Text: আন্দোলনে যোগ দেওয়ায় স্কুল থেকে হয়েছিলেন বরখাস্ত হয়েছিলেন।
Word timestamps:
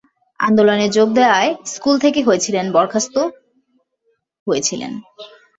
আন্দোলনে 0.39 0.87
যোগ 0.97 1.07
দেওয়ায় 1.13 1.51
স্কুল 1.65 1.95
থেকে 1.99 2.19
হয়েছিলেন 2.23 2.65
বরখাস্ত 2.75 3.15
হয়েছিলেন। 4.47 4.91